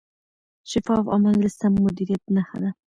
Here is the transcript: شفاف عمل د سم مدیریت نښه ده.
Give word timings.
شفاف 0.71 1.03
عمل 1.15 1.35
د 1.43 1.45
سم 1.59 1.73
مدیریت 1.85 2.23
نښه 2.35 2.57
ده. 2.63 2.69